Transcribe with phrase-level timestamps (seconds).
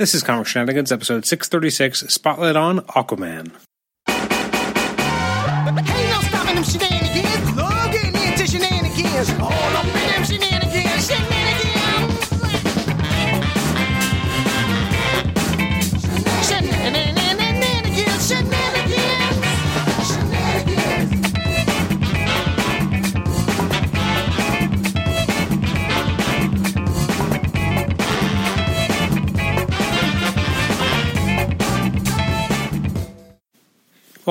[0.00, 3.52] This is Comic Shenanigans, episode 636, Spotlight on Aquaman.
[9.38, 10.24] All up in them.
[10.24, 11.06] Shenanigans.
[11.06, 11.39] Shenanigans.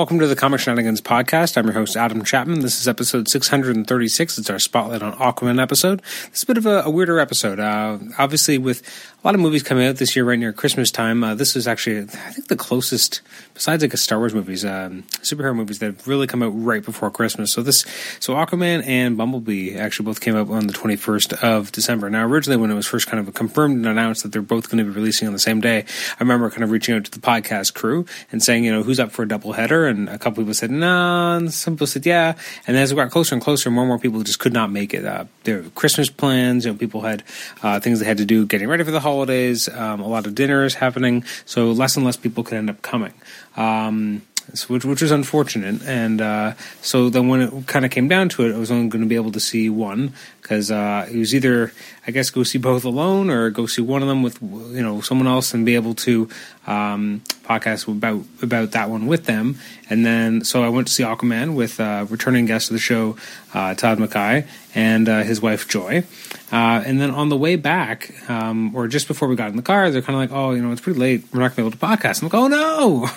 [0.00, 1.58] Welcome to the Comic Shenanigans podcast.
[1.58, 2.60] I'm your host, Adam Chapman.
[2.60, 4.38] This is episode 636.
[4.38, 6.00] It's our Spotlight on Aquaman episode.
[6.28, 7.60] It's a bit of a, a weirder episode.
[7.60, 8.80] Uh, obviously, with
[9.22, 11.68] a lot of movies coming out this year right near Christmas time, uh, this is
[11.68, 13.20] actually, I think, the closest,
[13.52, 16.82] besides like a Star Wars movies, um, superhero movies that have really come out right
[16.82, 17.52] before Christmas.
[17.52, 17.84] So this,
[18.20, 22.08] so Aquaman and Bumblebee actually both came out on the 21st of December.
[22.08, 24.82] Now, originally, when it was first kind of confirmed and announced that they're both going
[24.82, 27.20] to be releasing on the same day, I remember kind of reaching out to the
[27.20, 29.89] podcast crew and saying, you know, who's up for a double header?
[29.96, 32.34] And a couple people said no, some people said yeah.
[32.66, 34.94] And as we got closer and closer, more and more people just could not make
[34.94, 35.04] it.
[35.04, 37.22] Uh, their Christmas plans, you know, people had
[37.62, 39.68] uh, things they had to do, getting ready for the holidays.
[39.68, 43.12] Um, a lot of dinners happening, so less and less people could end up coming.
[43.56, 44.22] Um,
[44.68, 48.46] which, which was unfortunate, and uh, so then when it kind of came down to
[48.46, 51.34] it, I was only going to be able to see one because uh, it was
[51.34, 51.72] either
[52.06, 55.00] I guess go see both alone or go see one of them with you know
[55.00, 56.28] someone else and be able to
[56.66, 59.58] um, podcast about about that one with them.
[59.88, 63.16] And then so I went to see Aquaman with uh, returning guest of the show
[63.54, 66.04] uh, Todd McKay and uh, his wife Joy.
[66.52, 69.62] Uh, and then on the way back, um, or just before we got in the
[69.62, 71.24] car, they're kind of like, "Oh, you know, it's pretty late.
[71.32, 73.08] We're not going to be able to podcast." I'm like, "Oh no!"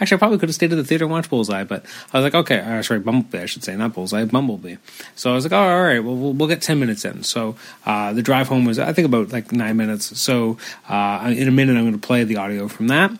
[0.00, 2.24] Actually, I probably could have stayed at the theater and watched Bullseye, but I was
[2.24, 4.76] like, "Okay, uh, sorry, Bumblebee, I should say, not Bullseye, Bumblebee."
[5.14, 7.56] So I was like, "Oh, all right, well, we'll, we'll get ten minutes in." So
[7.86, 10.20] uh, the drive home was, I think, about like nine minutes.
[10.20, 13.12] So uh, in a minute, I'm going to play the audio from that,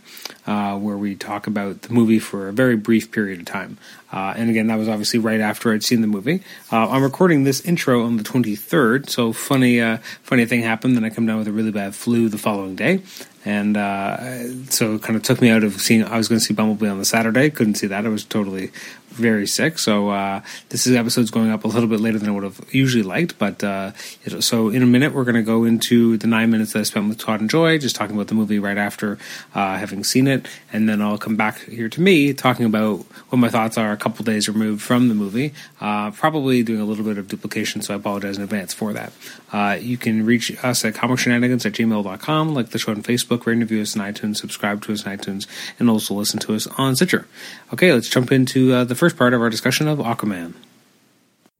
[0.47, 3.79] uh, where we talk about the movie for a very brief period of time.
[4.13, 6.43] Uh, and again, that was obviously right after I'd seen the movie.
[6.71, 10.97] Uh, I'm recording this intro on the 23rd, so funny, uh, funny thing happened.
[10.97, 13.01] Then I come down with a really bad flu the following day,
[13.45, 16.05] and uh, so it kind of took me out of seeing.
[16.05, 18.07] I was going to see Bumblebee on the Saturday, couldn't see that.
[18.07, 18.71] I was totally
[19.13, 19.79] very sick.
[19.79, 22.61] So uh, this is episode's going up a little bit later than I would have
[22.71, 23.39] usually liked.
[23.39, 23.93] But uh,
[24.41, 27.09] so in a minute, we're going to go into the nine minutes that I spent
[27.09, 29.19] with Todd and Joy, just talking about the movie right after
[29.55, 33.39] uh, having seen it, and then I'll come back here to me talking about what
[33.39, 35.53] my thoughts are a couple days removed from the movie.
[35.81, 39.13] Uh, probably doing a little bit of duplication, so I apologize in advance for that.
[39.53, 43.55] Uh, you can reach us at comicshenanigans at gmail.com, like the show on Facebook, rate
[43.55, 45.47] and review us on iTunes, subscribe to us on iTunes,
[45.79, 47.27] and also listen to us on Stitcher.
[47.73, 50.55] Okay, let's jump into uh, the first part of our discussion of Aquaman.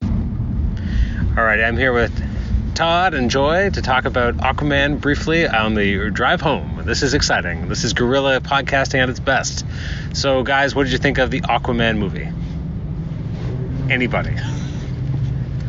[0.01, 2.13] All right, I'm here with
[2.77, 6.83] Todd and Joy to talk about Aquaman briefly on the drive home.
[6.85, 7.69] This is exciting.
[7.69, 9.67] This is guerrilla podcasting at its best.
[10.13, 12.29] So, guys, what did you think of the Aquaman movie?
[13.93, 14.37] Anybody?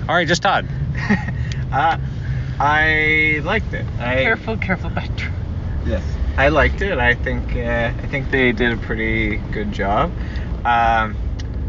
[0.07, 0.67] All right, just Todd.
[1.71, 1.97] Uh,
[2.59, 3.83] I liked it.
[3.97, 5.09] I, Careful, careful, back.
[5.87, 6.03] Yes.
[6.37, 6.99] I liked it.
[6.99, 10.11] I think uh, I think they did a pretty good job.
[10.63, 11.17] Um,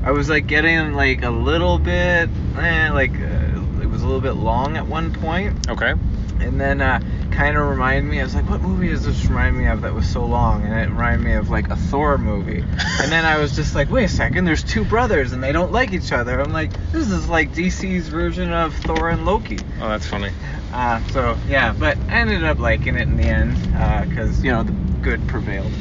[0.04, 2.28] I was like getting like a little bit
[2.59, 5.92] eh, like uh, it was a little bit long at one point, Okay.
[6.41, 7.00] and then uh,
[7.31, 8.20] kind of reminded me.
[8.20, 10.75] I was like, "What movie does this remind me of that was so long?" And
[10.75, 12.59] it reminded me of like a Thor movie.
[13.00, 15.72] and then I was just like, "Wait a second, there's two brothers and they don't
[15.72, 19.88] like each other." I'm like, "This is like DC's version of Thor and Loki." Oh,
[19.88, 20.31] that's funny.
[20.72, 23.56] Uh, so yeah, but I ended up liking it in the end
[24.09, 25.72] because you know the good prevailed.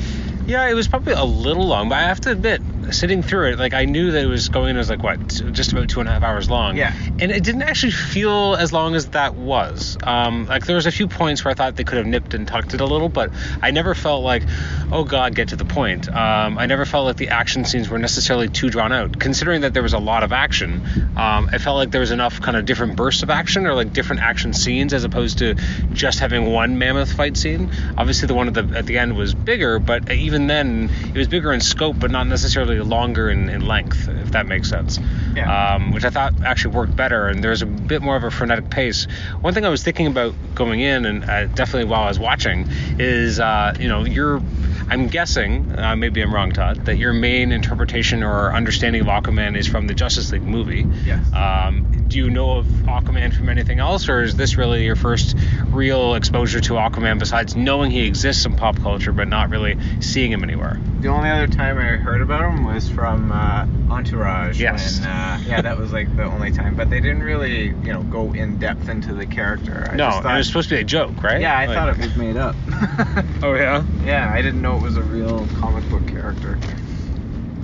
[0.46, 2.62] Yeah, it was probably a little long, but I have to admit,
[2.92, 4.76] sitting through it, like I knew that it was going.
[4.76, 6.78] It was like what, just about two and a half hours long.
[6.78, 6.94] Yeah.
[7.20, 9.98] and it didn't actually feel as long as that was.
[10.04, 12.48] Um, like there was a few points where I thought they could have nipped and
[12.48, 14.44] tucked it a little, but I never felt like,
[14.92, 16.08] oh god, get to the point.
[16.10, 19.20] Um, I never felt like the action scenes were necessarily too drawn out.
[19.20, 20.82] Considering that there was a lot of action,
[21.16, 23.94] um, I felt like there was enough kind of different bursts of action or like
[23.94, 25.56] different action scenes as opposed to
[25.94, 27.72] just having one mammoth fight scene.
[27.98, 31.28] Obviously, the one at the at the end was bigger, but even then, it was
[31.28, 35.00] bigger in scope, but not necessarily longer in, in length, if that makes sense.
[35.36, 35.76] Yeah.
[35.76, 38.70] Um, which I thought actually worked better, and there's a bit more of a frenetic
[38.70, 39.06] pace.
[39.42, 42.68] One thing I was thinking about going in, and uh, definitely while I was watching,
[43.00, 44.42] is uh, you know your.
[44.90, 49.58] I'm guessing, uh, maybe I'm wrong, Todd, that your main interpretation or understanding of Aquaman
[49.58, 50.86] is from the Justice League movie.
[51.06, 51.26] Yes.
[51.34, 55.36] Um, do you know of Aquaman from anything else, or is this really your first
[55.70, 60.32] real exposure to Aquaman besides knowing he exists in pop culture but not really seeing
[60.32, 60.80] him anywhere?
[61.02, 64.62] The only other time I heard about him was from uh, Entourage.
[64.62, 65.00] Yes.
[65.00, 66.76] When, uh, yeah, that was like the only time.
[66.76, 69.88] But they didn't really, you know, go in depth into the character.
[69.92, 71.42] I no, just thought, it was supposed to be a joke, right?
[71.42, 72.56] Yeah, I Like- thought it was made up.
[73.42, 73.84] Oh yeah.
[74.06, 76.58] yeah, I didn't know it was a real comic book character.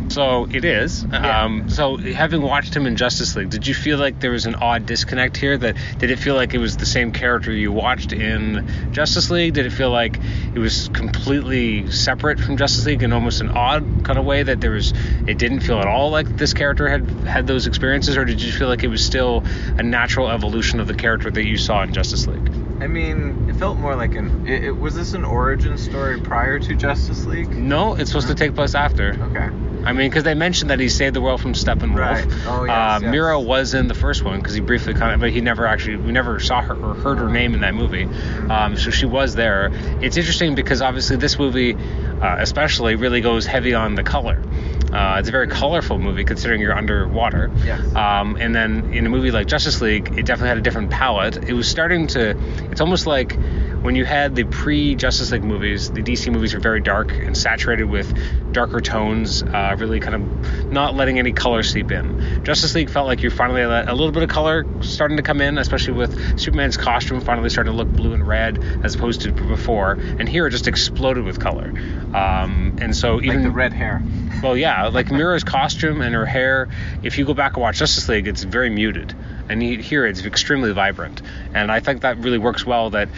[0.09, 1.03] So it is.
[1.03, 1.44] Yeah.
[1.44, 4.56] Um, so having watched him in Justice League, did you feel like there was an
[4.56, 5.57] odd disconnect here?
[5.57, 9.53] That did it feel like it was the same character you watched in Justice League?
[9.53, 10.19] Did it feel like
[10.53, 14.61] it was completely separate from Justice League in almost an odd kind of way that
[14.61, 14.94] there was?
[15.27, 18.51] It didn't feel at all like this character had had those experiences, or did you
[18.51, 19.44] feel like it was still
[19.77, 22.50] a natural evolution of the character that you saw in Justice League?
[22.81, 24.47] I mean, it felt more like an.
[24.47, 27.50] It, it, was this an origin story prior to Justice League?
[27.50, 29.13] No, it's supposed to take place after.
[29.21, 29.69] Okay.
[29.85, 31.95] I mean, because they mentioned that he saved the world from Steppenwolf.
[31.97, 32.25] Right.
[32.45, 33.11] Oh, yes, uh, yes.
[33.11, 35.97] Mera was in the first one because he briefly kind of, but he never actually,
[35.97, 38.05] we never saw her or heard her name in that movie.
[38.49, 39.71] Um, so she was there.
[40.01, 44.43] It's interesting because obviously this movie, uh, especially, really goes heavy on the color.
[44.91, 47.51] Uh, it's a very colorful movie considering you're underwater.
[47.63, 47.95] Yes.
[47.95, 51.37] Um, and then in a movie like Justice League, it definitely had a different palette.
[51.47, 52.35] It was starting to,
[52.71, 53.37] it's almost like
[53.81, 57.37] when you had the pre Justice League movies, the DC movies were very dark and
[57.37, 58.13] saturated with
[58.51, 62.43] darker tones, uh, really kind of not letting any color seep in.
[62.43, 65.41] Justice League felt like you finally let a little bit of color starting to come
[65.41, 69.31] in, especially with Superman's costume finally starting to look blue and red as opposed to
[69.31, 69.93] before.
[69.93, 71.73] And here it just exploded with color.
[72.13, 74.01] Um, and so even Like the red hair.
[74.41, 76.69] Well, yeah, like Mera's costume and her hair.
[77.03, 79.13] If you go back and watch Justice League, it's very muted,
[79.50, 81.21] and here it's extremely vibrant.
[81.53, 82.91] And I think that really works well.
[82.91, 83.09] That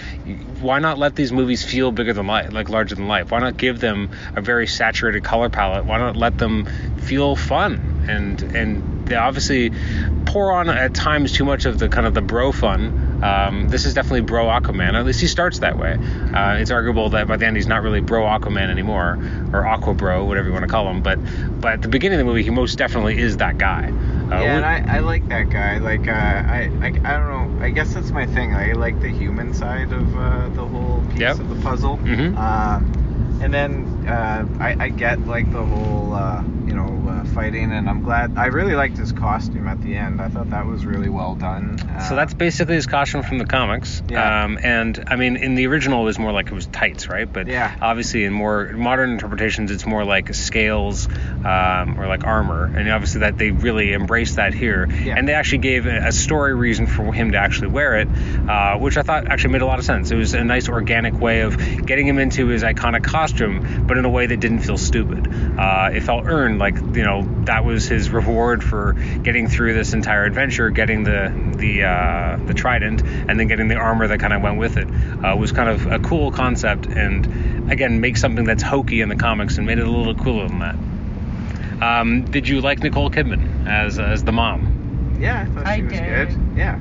[0.62, 3.30] why not let these movies feel bigger than life, like larger than life?
[3.30, 5.86] Why not give them a very saturated color palette?
[5.86, 6.66] Why not let them
[7.02, 8.06] feel fun?
[8.10, 9.72] And and they obviously
[10.26, 13.11] pour on at times too much of the kind of the bro fun.
[13.22, 14.94] Um, this is definitely bro Aquaman.
[14.94, 15.94] At least he starts that way.
[16.34, 19.20] Uh, it's arguable that by the end he's not really bro Aquaman anymore,
[19.54, 21.02] or Aqua Bro, whatever you want to call him.
[21.02, 21.20] But
[21.62, 23.86] but at the beginning of the movie, he most definitely is that guy.
[24.32, 25.78] Uh, yeah, we- and I, I like that guy.
[25.80, 27.64] Like, uh, I, I, I don't know.
[27.66, 28.56] I guess that's my thing.
[28.56, 31.40] I like the human side of uh, the whole piece Yep.
[31.40, 31.98] of the puzzle.
[31.98, 32.38] Mhm.
[32.38, 36.86] Um, and then uh, I, I get like the whole, uh, you know,
[37.22, 38.38] uh, fighting, and I'm glad.
[38.38, 40.22] I really liked his costume at the end.
[40.22, 41.80] I thought that was really well done.
[41.80, 44.02] Uh, So that's basically his costume from the comics.
[44.10, 44.44] Yeah.
[44.44, 47.32] Um, and I mean, in the original, it was more like it was tights, right?
[47.32, 47.76] But Yeah.
[47.82, 51.08] obviously, in more modern interpretations, it's more like scales
[51.46, 52.66] um, or like armor.
[52.66, 54.88] And obviously, that they really embraced that here.
[55.04, 55.16] Yeah.
[55.18, 58.08] And they actually gave a story reason for him to actually wear it,
[58.48, 60.12] uh, which I thought actually made a lot of sense.
[60.12, 64.06] It was a nice organic way of getting him into his iconic costume, but in
[64.06, 65.28] a way that didn't feel stupid.
[65.58, 67.11] Uh, it felt earned, like you know
[67.46, 68.94] that was his reward for
[69.24, 73.76] getting through this entire adventure, getting the the uh, the trident, and then getting the
[73.76, 74.88] armor that kind of went with it.
[74.88, 79.16] Uh, was kind of a cool concept, and again, make something that's hokey in the
[79.16, 80.76] comics and made it a little cooler than that.
[81.84, 85.18] Um, did you like Nicole Kidman as as the mom?
[85.20, 86.30] yeah, I thought I she was did.
[86.30, 86.58] good.
[86.58, 86.80] Yeah.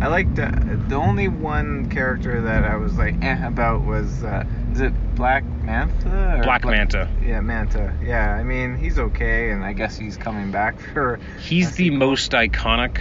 [0.00, 0.44] She was good.
[0.44, 4.44] I liked uh, the only one character that I was like eh about was uh,
[4.72, 6.38] is it Black Manta?
[6.38, 7.08] Or Black Manta.
[7.22, 7.94] Yeah, Manta.
[8.02, 11.18] Yeah, I mean he's okay, and I guess he's coming back for.
[11.38, 12.98] He's the most iconic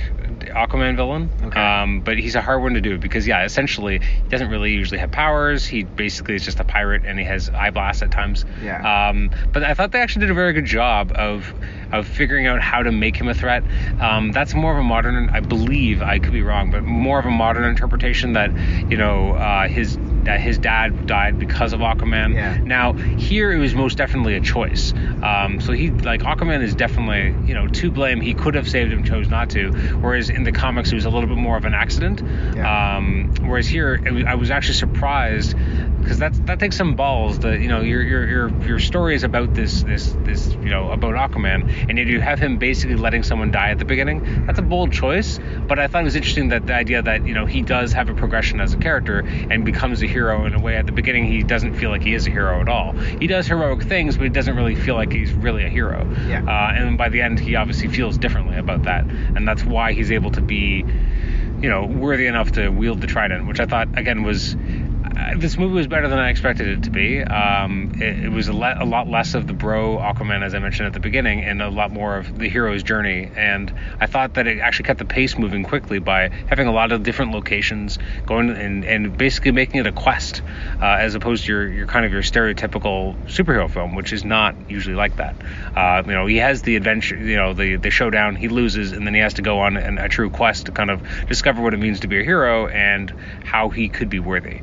[0.50, 1.60] Aquaman villain, Okay.
[1.60, 5.00] um, but he's a hard one to do because, yeah, essentially he doesn't really usually
[5.00, 5.66] have powers.
[5.66, 8.46] He basically is just a pirate, and he has eye blasts at times.
[8.64, 9.10] Yeah.
[9.10, 11.54] Um, but I thought they actually did a very good job of
[11.92, 13.64] of figuring out how to make him a threat.
[14.00, 17.26] Um, that's more of a modern, I believe, I could be wrong, but more of
[17.26, 18.52] a modern interpretation that
[18.90, 22.34] you know uh, his that his dad died because of Aquaman.
[22.34, 22.58] Yeah.
[22.58, 24.94] Now here it was most definitely a choice.
[25.24, 28.22] Um, so he like Aquaman is definitely you know to blame.
[28.22, 29.72] He could have saved him, chose not to.
[29.72, 32.22] Whereas in the comics it was a little bit more of an accident.
[32.56, 32.98] Yeah.
[32.98, 35.56] Um, whereas here was, I was actually surprised
[36.02, 37.40] because that's that takes some balls.
[37.40, 40.92] The you know your your your your story is about this this this you know
[40.92, 44.46] about Aquaman, and yet you have him basically letting someone die at the beginning.
[44.46, 47.34] That's a bold choice, but I thought it was interesting that the idea that you
[47.34, 50.60] know he does have a progression as a character and becomes a hero in a
[50.60, 50.76] way.
[50.76, 52.94] At the beginning, he doesn't feel like he is a hero at all.
[52.94, 56.10] He does heroic things, but he doesn't really feel like he's really a hero.
[56.28, 56.44] Yeah.
[56.44, 60.12] Uh, and by the end, he obviously feels differently about that, and that's why he's
[60.12, 60.86] able to be
[61.62, 64.56] you know, worthy enough to wield the trident, which I thought again was
[65.38, 67.24] this movie was better than I expected it to be.
[67.24, 70.60] Um, it, it was a, le- a lot less of the bro Aquaman, as I
[70.60, 73.30] mentioned at the beginning, and a lot more of the hero's journey.
[73.36, 76.92] And I thought that it actually kept the pace moving quickly by having a lot
[76.92, 80.42] of different locations, going and, and basically making it a quest,
[80.82, 84.56] uh, as opposed to your, your kind of your stereotypical superhero film, which is not
[84.68, 85.36] usually like that.
[85.76, 89.06] Uh, you know, he has the adventure, you know, the the showdown, he loses, and
[89.06, 91.74] then he has to go on an, a true quest to kind of discover what
[91.74, 94.62] it means to be a hero and how he could be worthy.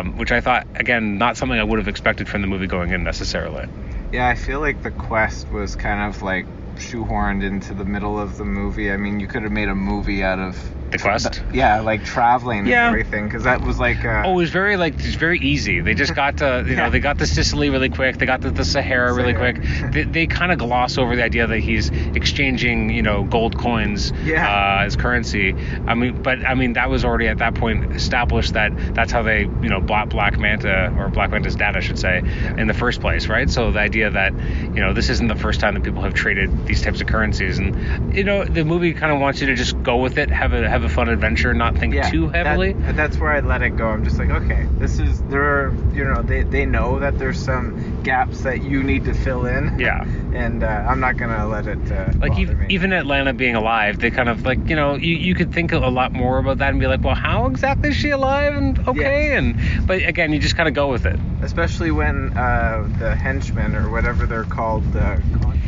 [0.00, 2.90] Um, which I thought, again, not something I would have expected from the movie going
[2.90, 3.66] in necessarily.
[4.12, 8.36] Yeah, I feel like the quest was kind of like shoehorned into the middle of
[8.36, 8.90] the movie.
[8.90, 10.56] I mean, you could have made a movie out of
[10.90, 11.42] The quest?
[11.54, 12.86] yeah, like traveling Yeah.
[12.88, 14.04] and everything, because that was like.
[14.04, 15.80] Uh, Oh, it was very like it's very easy.
[15.80, 18.18] They just got to you know they got to Sicily really quick.
[18.18, 19.54] They got to the Sahara really Sahara.
[19.54, 19.92] quick.
[19.92, 24.12] They, they kind of gloss over the idea that he's exchanging you know gold coins
[24.24, 24.46] Yeah.
[24.46, 25.54] uh, as currency.
[25.86, 29.22] I mean, but I mean that was already at that point established that that's how
[29.22, 32.18] they you know bought Black Manta or Black Manta's dad, I should say,
[32.58, 33.48] in the first place, right?
[33.50, 36.50] So the idea that you know this isn't the first time that people have traded
[36.66, 37.76] these types of currencies, and
[38.14, 40.68] you know the movie kind of wants you to just go with it, have a
[40.68, 42.72] have a fun adventure, not think yeah, too that- heavily.
[42.72, 43.88] that's where I let it go.
[43.88, 45.42] I'm just like, okay, this is there.
[45.42, 49.46] Are, you know, they they know that there's some gaps that you need to fill
[49.46, 49.78] in.
[49.78, 50.04] Yeah.
[50.32, 51.92] And uh, I'm not gonna let it.
[51.92, 52.66] Uh, like even, me.
[52.70, 55.78] even Atlanna being alive, they kind of like you know you, you could think a
[55.78, 59.28] lot more about that and be like, well, how exactly is she alive and okay,
[59.28, 59.38] Yes.
[59.38, 61.20] and but again, you just kind of go with it.
[61.42, 65.18] especially when uh, the henchmen or whatever they're called, uh,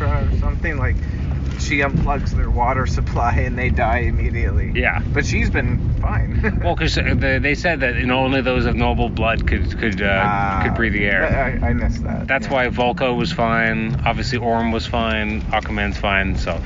[0.00, 0.96] Or something, like
[1.60, 4.72] she unplugs their water supply and they die immediately.
[4.74, 5.00] Yeah.
[5.12, 6.34] But she's been fine.
[6.64, 10.22] Well, because they said that you know only those of noble blood could could uh,
[10.24, 11.60] Ah, could breathe the air.
[11.62, 12.26] I, I missed that.
[12.26, 12.52] That's yeah.
[12.52, 14.00] why Vulko was fine.
[14.04, 15.42] Obviously, Orm was fine.
[15.42, 16.36] Aquaman's fine.
[16.36, 16.60] So,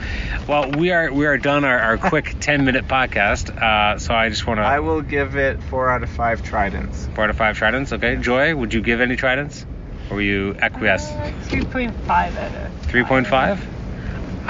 [0.49, 3.51] well, we are we are done our, our quick ten minute podcast.
[3.57, 4.63] Uh, so I just want to.
[4.63, 7.09] I will give it four out of five tridents.
[7.15, 7.93] four out of five tridents.
[7.93, 9.67] Okay, Joy, would you give any tridents,
[10.11, 11.07] or were you acquiesce?
[11.11, 12.73] Uh, 3.5 out of.
[12.87, 13.67] Three point five.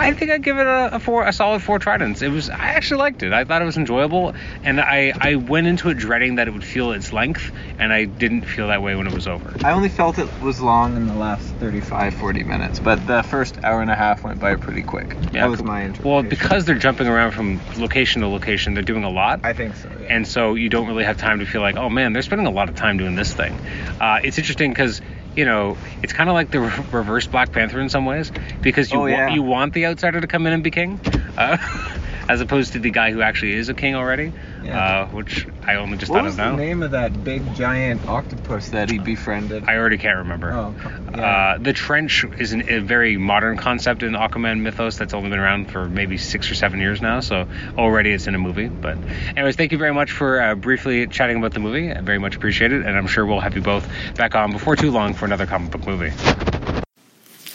[0.01, 2.23] I think I'd give it a, a four, a solid four tridents.
[2.23, 3.33] It was, I actually liked it.
[3.33, 6.63] I thought it was enjoyable, and I, I went into it dreading that it would
[6.63, 7.51] feel its length,
[7.81, 9.53] and I didn't feel that way when it was over.
[9.65, 13.59] I only felt it was long in the last 35, 40 minutes, but the first
[13.65, 15.09] hour and a half went by pretty quick.
[15.33, 16.09] that was my interpretation.
[16.09, 19.41] Well, because they're jumping around from location to location, they're doing a lot.
[19.43, 19.89] I think so.
[19.89, 20.07] Yeah.
[20.15, 22.53] and so you don't really have time to feel like, oh man, they're spending a
[22.53, 23.53] lot of time doing this thing.
[24.01, 25.01] Uh, it's interesting because
[25.39, 28.93] you know it's kind of like the re- reverse Black Panther in some ways because
[28.93, 31.01] you Oh, wa- you want the outsider to come in and be king,
[31.39, 31.57] uh,
[32.29, 34.33] as opposed to the guy who actually is a king already,
[34.63, 34.79] Yeah.
[34.79, 38.07] uh, which I only just what thought was of the name of that big giant
[38.07, 39.65] octopus that he befriended?
[39.67, 40.53] I already can't remember.
[40.53, 41.55] oh, come- yeah.
[41.55, 45.39] Uh, the trench is an, a very modern concept in Aquaman mythos that's only been
[45.39, 47.21] around for maybe six or seven years now.
[47.21, 48.69] So already it's in a movie.
[48.69, 48.99] But
[49.37, 51.91] anyways, thank you very much for uh, briefly chatting about the movie.
[51.91, 54.77] I very much appreciate it, and I'm sure we'll have you both back on before
[54.77, 56.13] too long for another comic book movie.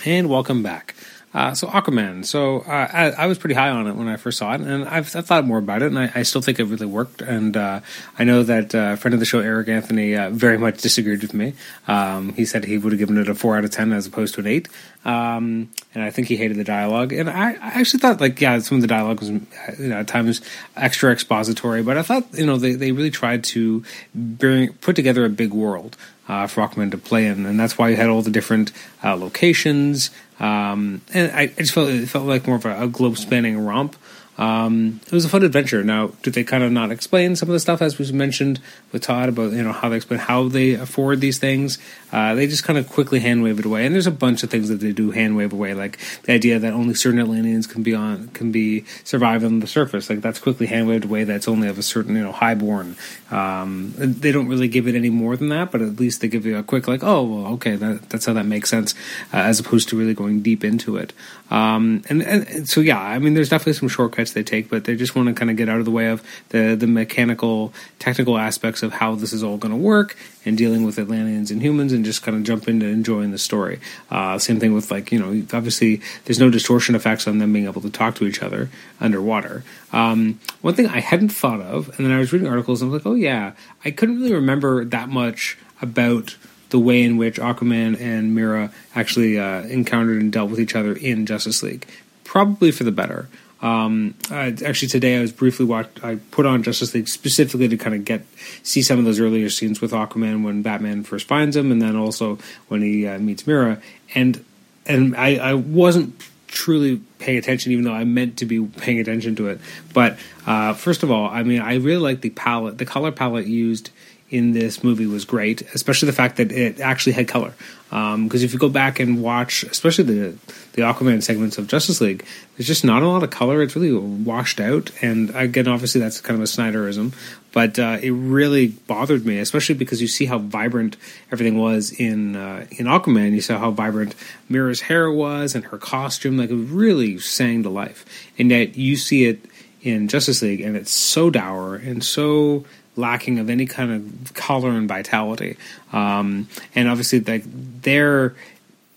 [0.06, 0.96] And welcome back.
[1.34, 2.24] Uh, so Aquaman.
[2.26, 4.88] So uh, I, I was pretty high on it when I first saw it, and
[4.88, 7.22] I've, I've thought more about it, and I, I still think it really worked.
[7.22, 7.80] And uh,
[8.20, 11.22] I know that uh, a friend of the show, Eric Anthony, uh, very much disagreed
[11.22, 11.54] with me.
[11.88, 14.36] Um, he said he would have given it a four out of ten as opposed
[14.36, 14.70] to an eight,
[15.06, 17.12] um, and I think he hated the dialogue.
[17.12, 20.08] And I, I actually thought, like, yeah, some of the dialogue was, you know, at
[20.08, 20.42] times
[20.78, 25.26] extra expository, but I thought, you know, they, they really tried to bring put together
[25.26, 25.98] a big world
[26.28, 28.72] uh, for Aquaman to play in, and that's why you had all the different
[29.04, 30.12] uh, locations.
[30.40, 33.96] Um, and I, just felt it felt like more of a, a globe spanning romp.
[34.38, 35.84] Um, it was a fun adventure.
[35.84, 38.60] Now, did they kind of not explain some of the stuff as was mentioned
[38.92, 41.78] with Todd about you know how they explain how they afford these things?
[42.12, 43.86] Uh, they just kind of quickly hand wave it away.
[43.86, 46.60] And there's a bunch of things that they do hand wave away, like the idea
[46.60, 50.10] that only certain Atlanteans can be on can be survive on the surface.
[50.10, 51.24] Like that's quickly hand waved away.
[51.24, 52.96] That's only of a certain you know highborn.
[53.30, 56.46] Um, they don't really give it any more than that, but at least they give
[56.46, 58.94] you a quick like, oh well, okay, that, that's how that makes sense,
[59.34, 61.14] uh, as opposed to really going deep into it.
[61.50, 64.96] Um, and, and so yeah, I mean, there's definitely some shortcuts they take, but they
[64.96, 68.38] just want to kind of get out of the way of the the mechanical, technical
[68.38, 70.16] aspects of how this is all going to work
[70.46, 73.80] and dealing with Atlanteans and humans, and just kind of jump into enjoying the story.
[74.10, 77.66] Uh, same thing with like you know, obviously there's no distortion effects on them being
[77.66, 78.70] able to talk to each other
[79.02, 79.64] underwater.
[79.92, 82.94] Um, one thing I hadn't thought of, and then I was reading articles and I
[82.94, 83.54] was like, oh yeah,
[83.84, 86.38] I couldn't really remember that much about
[86.74, 90.94] the way in which Aquaman and Mera actually uh, encountered and dealt with each other
[90.94, 91.86] in Justice League.
[92.24, 93.30] Probably for the better.
[93.64, 96.04] Um, uh, actually, today I was briefly watched.
[96.04, 98.26] I put on Justice League specifically to kind of get
[98.62, 101.96] see some of those earlier scenes with Aquaman when Batman first finds him, and then
[101.96, 103.82] also when he uh, meets Mera.
[104.14, 104.44] And
[104.86, 109.38] and I, I wasn't truly paying attention, even though I meant to be paying attention
[109.38, 109.62] to it.
[109.94, 113.48] But uh, first of all, I mean, I really like the palette, the color palette
[113.48, 113.92] used
[114.34, 117.54] in this movie was great, especially the fact that it actually had color.
[117.90, 120.38] Because if you go back and watch, especially the
[120.74, 122.26] the Aquaman segments of Justice League,
[122.58, 123.62] there's just not a lot of color.
[123.62, 127.14] It's really washed out, and again, obviously that's kind of a Snyderism,
[127.52, 130.98] but uh, it really bothered me, especially because you see how vibrant
[131.32, 133.34] everything was in uh, in Aquaman.
[133.34, 134.16] You saw how vibrant
[134.50, 138.04] Mera's hair was and her costume, like it really sang to life,
[138.40, 139.46] and yet you see it
[139.84, 144.70] in Justice League, and it's so dour and so lacking of any kind of color
[144.70, 145.58] and vitality.
[145.92, 147.44] Um, and obviously, like
[147.82, 148.36] there,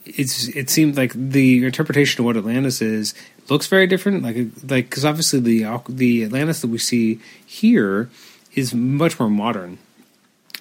[0.04, 3.14] it's it seemed like the interpretation of what Atlantis is
[3.48, 4.22] looks very different.
[4.22, 4.36] Like
[4.68, 8.10] like because obviously the the Atlantis that we see here
[8.54, 9.78] is much more modern,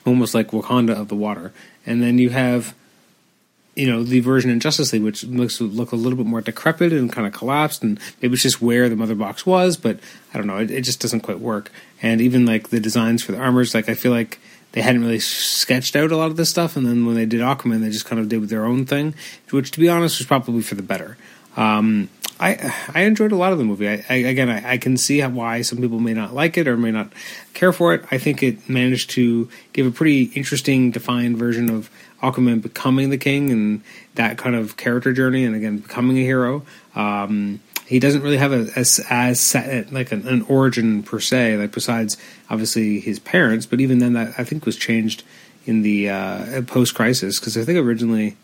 [0.06, 1.54] almost like Wakanda of the water.
[1.86, 2.74] And then you have
[3.76, 6.94] you know the version in Justice League, which looks look a little bit more decrepit
[6.94, 10.00] and kind of collapsed, and maybe it's just where the mother box was, but
[10.34, 11.72] I don't know, it, it just doesn't quite work.
[12.02, 14.40] And even like the designs for the armors, like I feel like
[14.72, 17.42] they hadn't really sketched out a lot of this stuff, and then when they did
[17.42, 19.14] Aquaman, they just kind of did their own thing,
[19.52, 21.18] which to be honest was probably for the better.
[21.58, 23.88] Um, I I enjoyed a lot of the movie.
[23.88, 26.76] I, I again I, I, can see why some people may not like it or
[26.76, 27.14] may not
[27.54, 28.04] care for it.
[28.12, 31.90] I think it managed to give a pretty interesting, defined version of
[32.32, 33.84] Aquaman becoming the king and
[34.16, 36.64] that kind of character journey, and again becoming a hero.
[36.96, 41.58] Um, he doesn't really have a as, as set, like an, an, origin per se,
[41.58, 42.18] like besides
[42.50, 43.66] obviously his parents.
[43.66, 45.24] But even then, that I think was changed
[45.66, 48.38] in the uh, post crisis because I think originally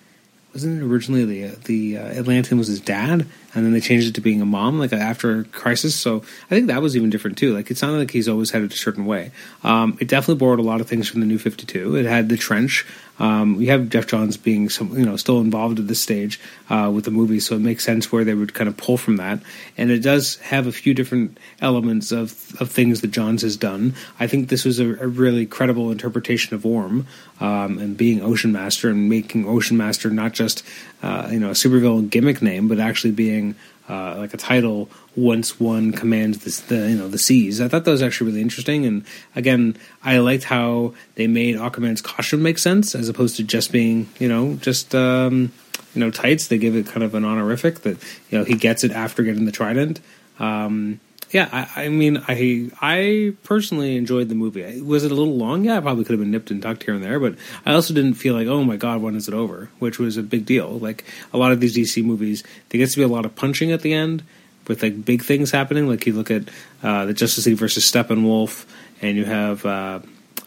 [0.53, 4.15] wasn't it originally the the uh, Atlantean was his dad, and then they changed it
[4.15, 5.95] to being a mom, like after Crisis.
[5.95, 7.53] So I think that was even different too.
[7.53, 9.31] Like it sounded like he's always headed a certain way.
[9.63, 11.95] Um, it definitely borrowed a lot of things from the New Fifty Two.
[11.95, 12.85] It had the trench.
[13.19, 16.39] Um, we have Geoff Johns being some, you know, still involved at this stage
[16.71, 19.17] uh, with the movie, so it makes sense where they would kind of pull from
[19.17, 19.39] that.
[19.77, 23.93] And it does have a few different elements of of things that Johns has done.
[24.19, 27.05] I think this was a, a really credible interpretation of Orm
[27.39, 30.63] um, and being Ocean Master and making Ocean Master not just
[31.03, 33.40] uh, you know a supervillain gimmick name, but actually being
[33.89, 37.59] uh, like a title once one commands the, the, you know the seas.
[37.59, 39.05] I thought that was actually really interesting, and
[39.35, 44.09] again, I liked how they made Aquaman's costume make sense as opposed to just being
[44.19, 45.51] you know just um,
[45.93, 46.47] you know tights.
[46.47, 47.97] They give it kind of an honorific that
[48.29, 49.99] you know he gets it after getting the trident.
[50.39, 50.99] Um,
[51.31, 54.81] yeah, I, I, mean, I I personally enjoyed the movie.
[54.81, 55.63] Was it a little long?
[55.63, 57.35] Yeah, I probably could have been nipped and tucked here and there, but
[57.65, 59.69] I also didn't feel like, oh my god, when is it over?
[59.79, 60.77] Which was a big deal.
[60.79, 63.71] Like a lot of these DC movies, there gets to be a lot of punching
[63.71, 64.23] at the end
[64.67, 65.87] with like big things happening.
[65.87, 66.43] Like you look at
[66.83, 68.65] uh, the Justice League versus Steppenwolf,
[69.01, 69.65] and you have.
[69.65, 69.99] Uh,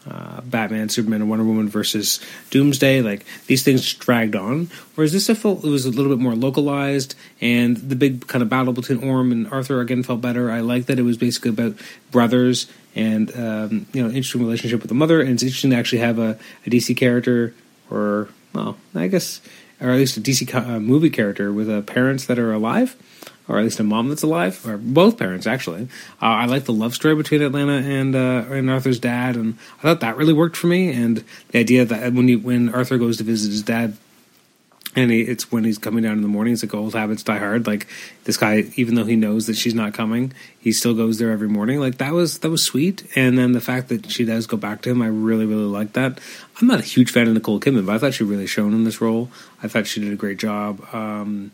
[0.09, 2.19] uh, Batman, Superman, and Wonder Woman versus
[2.51, 3.01] Doomsday.
[3.01, 4.69] Like these things dragged on.
[4.95, 8.41] Whereas this, I felt it was a little bit more localized, and the big kind
[8.41, 10.51] of battle between Orm and Arthur again felt better.
[10.51, 11.75] I like that it was basically about
[12.11, 15.99] brothers and um, you know interesting relationship with the mother, and it's interesting to actually
[15.99, 17.53] have a, a DC character,
[17.89, 19.41] or well, I guess,
[19.81, 22.95] or at least a DC co- uh, movie character with uh, parents that are alive
[23.47, 25.83] or at least a mom that's alive, or both parents actually.
[26.21, 29.81] Uh, I like the love story between Atlanna and uh, and Arthur's dad, and I
[29.83, 30.91] thought that really worked for me.
[30.91, 33.97] And the idea that when he, when Arthur goes to visit his dad,
[34.95, 37.37] and he, it's when he's coming down in the morning, it's like old habits die
[37.37, 37.67] hard.
[37.67, 37.87] Like
[38.23, 41.49] this guy, even though he knows that she's not coming, he still goes there every
[41.49, 41.79] morning.
[41.79, 43.05] Like that was that was sweet.
[43.15, 45.93] And then the fact that she does go back to him, I really really like
[45.93, 46.19] that.
[46.59, 48.85] I'm not a huge fan of Nicole Kidman, but I thought she really shone in
[48.85, 49.29] this role.
[49.61, 50.81] I thought she did a great job.
[50.93, 51.51] Um,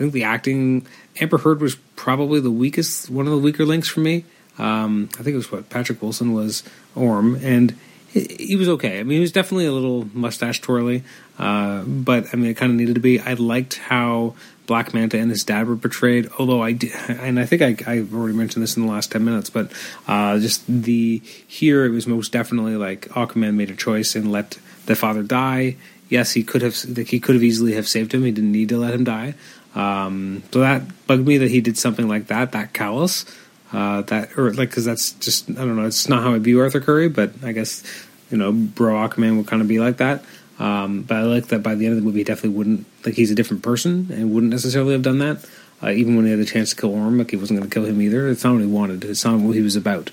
[0.00, 0.86] think the acting
[1.20, 4.24] Amber Heard was probably the weakest, one of the weaker links for me.
[4.58, 6.62] Um, I think it was what Patrick Wilson was
[6.94, 7.76] Orm, and
[8.08, 8.98] he, he, was okay.
[8.98, 11.04] I mean, he was definitely a little mustache twirly,
[11.38, 13.20] uh, but I mean, it kind of needed to be.
[13.20, 14.34] I liked how
[14.66, 18.14] Black Manta and his dad were portrayed, although I did, and I think I, I've
[18.14, 19.70] already mentioned this in the last ten minutes, but
[20.08, 24.58] uh, just the here it was most definitely like Aquaman made a choice and let
[24.86, 25.76] the father die.
[26.08, 28.24] Yes, he could have he could have easily have saved him.
[28.24, 29.34] He didn't need to let him die.
[29.74, 33.24] Um, so that bugged me that he did something like that, that callous.
[33.72, 35.86] Uh, that or like because that's just I don't know.
[35.86, 37.84] It's not how I view Arthur Curry, but I guess
[38.30, 40.24] you know, Bro Aquaman would kind of be like that.
[40.58, 43.14] Um, but I like that by the end of the movie, he definitely wouldn't like
[43.14, 45.44] he's a different person and wouldn't necessarily have done that.
[45.82, 47.74] Uh, even when he had the chance to kill Orm, like he wasn't going to
[47.74, 48.28] kill him either.
[48.28, 49.04] It's not what he wanted.
[49.04, 50.10] It's not what he was about.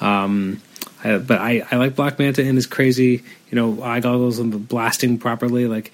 [0.00, 0.62] Um,
[1.04, 4.66] I, but I, I like Black Manta and his crazy, you know, eye goggles and
[4.66, 5.66] blasting properly.
[5.66, 5.92] Like,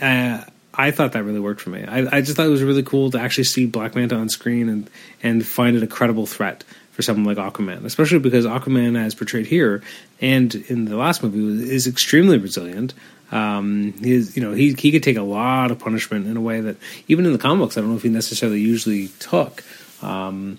[0.00, 1.84] uh, I thought that really worked for me.
[1.84, 4.68] I, I, just thought it was really cool to actually see Black Manta on screen
[4.68, 4.90] and
[5.22, 9.46] and find it a credible threat for someone like Aquaman, especially because Aquaman, as portrayed
[9.46, 9.82] here
[10.20, 12.94] and in the last movie, is extremely resilient.
[13.30, 16.40] Um, he is, you know, he he could take a lot of punishment in a
[16.40, 16.76] way that
[17.08, 19.64] even in the comics, I don't know if he necessarily usually took.
[20.02, 20.58] Um,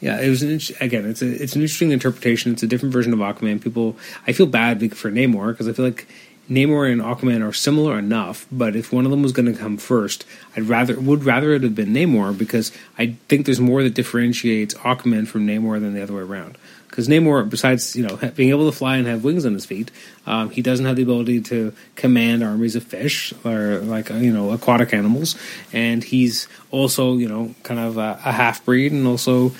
[0.00, 1.06] Yeah, it was an again.
[1.06, 2.52] It's a it's an interesting interpretation.
[2.52, 3.60] It's a different version of Aquaman.
[3.60, 3.96] People,
[4.26, 6.08] I feel bad for Namor because I feel like
[6.50, 8.46] Namor and Aquaman are similar enough.
[8.50, 10.24] But if one of them was going to come first,
[10.56, 14.74] I'd rather would rather it have been Namor because I think there's more that differentiates
[14.74, 16.58] Aquaman from Namor than the other way around.
[16.88, 19.90] Because Namor, besides you know being able to fly and have wings on his feet,
[20.26, 24.32] um, he doesn't have the ability to command armies of fish or like uh, you
[24.32, 25.36] know aquatic animals,
[25.72, 29.52] and he's also you know kind of a, a half breed and also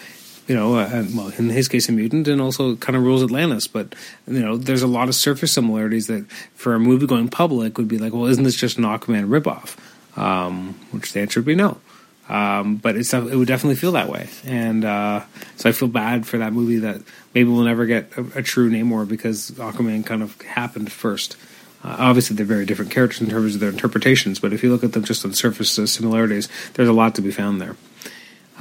[0.52, 3.66] you know, uh, well, in his case, a mutant, and also kind of rules Atlantis.
[3.66, 3.94] But
[4.26, 7.88] you know, there's a lot of surface similarities that, for a movie going public, would
[7.88, 9.78] be like, well, isn't this just an Aquaman ripoff?
[10.14, 11.78] Um, which the answer would be no.
[12.28, 15.22] Um, but it's it would definitely feel that way, and uh,
[15.56, 17.00] so I feel bad for that movie that
[17.34, 21.34] maybe we'll never get a, a true Namor because Aquaman kind of happened first.
[21.82, 24.84] Uh, obviously, they're very different characters in terms of their interpretations, but if you look
[24.84, 27.74] at them just on surface similarities, there's a lot to be found there.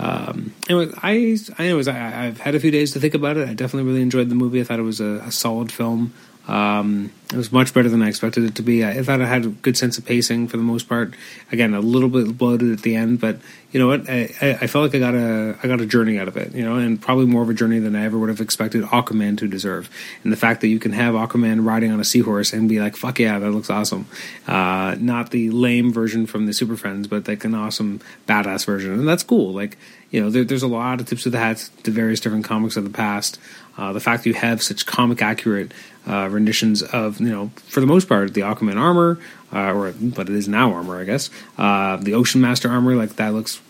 [0.01, 3.47] Um, I, anyways, I, I've had a few days to think about it.
[3.47, 4.59] I definitely really enjoyed the movie.
[4.59, 6.11] I thought it was a, a solid film.
[6.47, 8.83] Um, it was much better than I expected it to be.
[8.83, 11.13] I, I thought it had a good sense of pacing for the most part.
[11.51, 13.37] Again, a little bit bloated at the end, but
[13.71, 14.09] you know what?
[14.09, 16.53] I, I, I felt like I got a I got a journey out of it.
[16.53, 19.37] You know, and probably more of a journey than I ever would have expected Aquaman
[19.37, 19.89] to deserve.
[20.23, 22.97] And the fact that you can have Aquaman riding on a seahorse and be like,
[22.97, 24.07] "Fuck yeah, that looks awesome,"
[24.47, 28.91] uh, not the lame version from the Super Friends, but like an awesome badass version,
[28.93, 29.53] and that's cool.
[29.53, 29.77] Like
[30.11, 32.75] you know, there, there's a lot of tips of the hats to various different comics
[32.77, 33.39] of the past.
[33.77, 35.71] Uh, the fact that you have such comic accurate
[36.05, 39.19] uh, renditions of, you know, for the most part, the Aquaman armor,
[39.53, 41.29] uh, or but it is now armor, I guess.
[41.57, 43.61] Uh, the Ocean Master armor, like that looks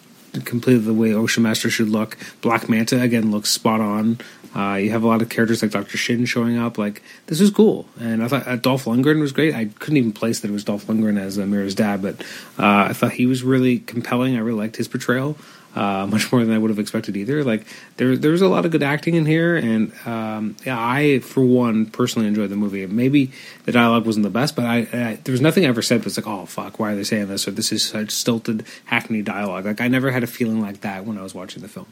[0.45, 2.17] completely the way Ocean Master should look.
[2.41, 4.17] Black Manta again looks spot on.
[4.55, 6.77] Uh, you have a lot of characters like Doctor Shin showing up.
[6.77, 9.53] Like this is cool, and I thought uh, Dolph Lundgren was great.
[9.53, 12.21] I couldn't even place that it was Dolph Lundgren as uh, Mera's dad, but
[12.57, 14.35] uh, I thought he was really compelling.
[14.35, 15.37] I really liked his portrayal.
[15.73, 17.43] Uh, much more than I would have expected either.
[17.43, 17.65] Like
[17.97, 21.41] there, there was a lot of good acting in here, and um, yeah, I for
[21.41, 22.85] one personally enjoyed the movie.
[22.87, 23.31] Maybe
[23.63, 26.05] the dialogue wasn't the best, but I, I there was nothing I ever said that
[26.05, 29.21] was like, "Oh fuck, why are they saying this?" or "This is such stilted, hackney
[29.21, 29.65] dialogue.
[29.65, 31.87] Like I never had a feeling like that when I was watching the film.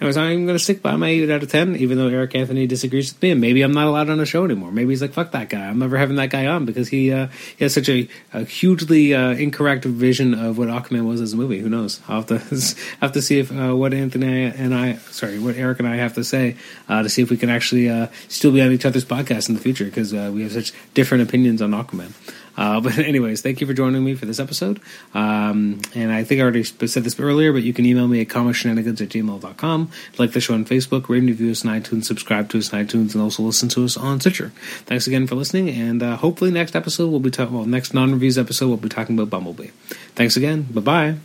[0.00, 2.66] Anyways, I'm going to stick by my eight out of ten, even though Eric Anthony
[2.66, 4.72] disagrees with me, and maybe I'm not allowed on the show anymore.
[4.72, 7.28] Maybe he's like, "Fuck that guy, I'm never having that guy on," because he uh,
[7.58, 11.36] he has such a, a hugely uh, incorrect vision of what Aquaman was as a
[11.36, 11.58] movie.
[11.58, 12.00] Who knows?
[12.08, 12.38] I'll have to
[13.10, 16.14] have to see if uh, what Anthony and I, sorry, what Eric and I have
[16.14, 16.56] to say
[16.88, 19.56] uh, to see if we can actually uh, still be on each other's podcast in
[19.56, 22.12] the future because uh, we have such different opinions on Aquaman.
[22.56, 24.80] Uh, but anyways, thank you for joining me for this episode.
[25.12, 28.28] Um, and I think I already said this earlier, but you can email me at
[28.28, 29.90] comicshenanigans at gmail.com.
[30.18, 32.86] Like the show on Facebook, rate and review us on iTunes, subscribe to us on
[32.86, 34.52] iTunes, and also listen to us on Stitcher.
[34.86, 38.68] Thanks again for listening, and hopefully next episode we'll be talking, well, next non-reviews episode
[38.68, 39.70] we'll be talking about Bumblebee.
[40.14, 40.62] Thanks again.
[40.62, 41.16] Bye-bye.